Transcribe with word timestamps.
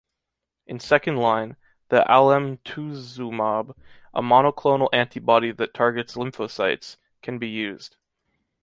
In 0.65 0.79
second-line, 0.79 1.57
the 1.89 2.03
alemtuzumab, 2.09 3.75
a 4.15 4.21
monoclonal 4.23 4.89
antibody 4.91 5.51
that 5.51 5.75
targets 5.75 6.15
lymphocytes, 6.15 6.97
can 7.21 7.37
be 7.37 7.47
used. 7.47 7.97